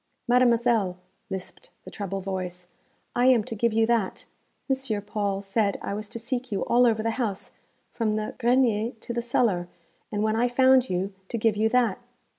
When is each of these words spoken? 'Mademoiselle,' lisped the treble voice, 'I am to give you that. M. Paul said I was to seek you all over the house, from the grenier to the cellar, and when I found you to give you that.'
'Mademoiselle,' 0.27 0.97
lisped 1.29 1.69
the 1.85 1.91
treble 1.91 2.21
voice, 2.21 2.69
'I 3.15 3.25
am 3.27 3.43
to 3.43 3.53
give 3.53 3.71
you 3.71 3.85
that. 3.85 4.25
M. 4.67 5.01
Paul 5.03 5.43
said 5.43 5.77
I 5.79 5.93
was 5.93 6.09
to 6.09 6.17
seek 6.17 6.51
you 6.51 6.65
all 6.65 6.87
over 6.87 7.03
the 7.03 7.11
house, 7.21 7.51
from 7.91 8.13
the 8.13 8.33
grenier 8.39 8.93
to 8.93 9.13
the 9.13 9.21
cellar, 9.21 9.67
and 10.11 10.23
when 10.23 10.35
I 10.35 10.47
found 10.47 10.89
you 10.89 11.13
to 11.27 11.37
give 11.37 11.55
you 11.55 11.69
that.' 11.69 11.99